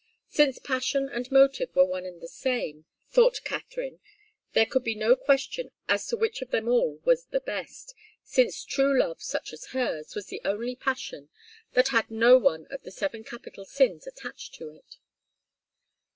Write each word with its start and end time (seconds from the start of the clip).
Since 0.29 0.57
passion 0.57 1.07
and 1.09 1.31
motive 1.31 1.75
were 1.75 1.85
one 1.85 2.07
and 2.07 2.23
the 2.23 2.27
same, 2.27 2.85
thought 3.11 3.43
Katharine, 3.43 3.99
there 4.53 4.65
could 4.65 4.83
be 4.83 4.95
no 4.95 5.15
question 5.15 5.69
as 5.87 6.07
to 6.07 6.17
which 6.17 6.41
of 6.41 6.49
them 6.49 6.67
all 6.67 6.95
was 7.05 7.25
the 7.25 7.39
best, 7.39 7.93
since 8.23 8.65
true 8.65 8.97
love 8.99 9.21
such 9.21 9.53
as 9.53 9.67
hers 9.77 10.15
was 10.15 10.25
the 10.25 10.41
only 10.43 10.75
passion 10.75 11.29
that 11.73 11.89
had 11.89 12.09
no 12.09 12.39
one 12.39 12.65
of 12.71 12.81
the 12.81 12.89
seven 12.89 13.23
capital 13.23 13.63
sins 13.63 14.07
attached 14.07 14.55
to 14.55 14.69
it. 14.69 14.97